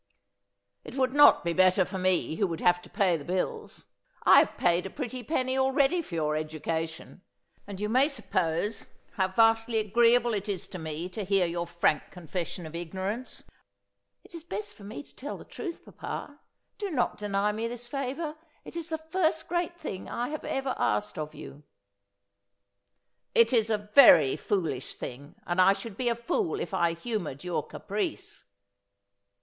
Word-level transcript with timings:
'It 0.83 0.95
would 0.95 1.13
not 1.13 1.43
be 1.43 1.53
better 1.53 1.85
for 1.85 1.99
me 1.99 2.37
who 2.37 2.47
would 2.47 2.59
have 2.59 2.81
to 2.81 2.89
pay 2.89 3.17
the 3.17 3.23
bills. 3.23 3.85
I 4.23 4.39
have 4.39 4.57
paid 4.57 4.87
a 4.87 4.89
pretty 4.89 5.21
penny 5.21 5.59
already 5.59 6.01
for 6.01 6.15
your 6.15 6.35
education; 6.35 7.21
and 7.67 7.79
you 7.79 7.87
may 7.87 8.07
suppose 8.07 8.89
how 9.11 9.27
vastly 9.27 9.77
agreeable 9.77 10.33
it 10.33 10.49
is 10.49 10.67
to 10.69 10.79
me 10.79 11.07
to 11.09 11.23
hear 11.23 11.45
your 11.45 11.67
frank 11.67 12.09
confession 12.09 12.65
of 12.65 12.73
ignorance.'' 12.73 13.43
It 14.23 14.33
is 14.33 14.43
best 14.43 14.75
for 14.75 14.83
me 14.83 15.03
to 15.03 15.15
tell 15.15 15.37
the 15.37 15.45
truth, 15.45 15.85
papa. 15.85 16.39
Do 16.79 16.89
not 16.89 17.19
deny 17.19 17.51
me 17.51 17.67
this 17.67 17.85
favour. 17.85 18.37
It 18.65 18.75
is 18.75 18.89
the 18.89 18.97
first 18.97 19.47
great 19.47 19.79
thing 19.79 20.09
I 20.09 20.29
have 20.29 20.43
ever 20.45 20.73
asked 20.79 21.19
of 21.19 21.35
you.'' 21.35 21.61
It 23.35 23.53
is 23.53 23.69
a 23.69 23.77
very 23.93 24.35
foolish 24.35 24.95
thing, 24.95 25.35
and 25.45 25.61
I 25.61 25.73
should 25.73 25.95
be 25.95 26.09
a 26.09 26.15
fool 26.15 26.59
if 26.59 26.71
1 26.71 26.95
humoured 26.95 27.43
your 27.43 27.61
caprice.' 27.63 28.45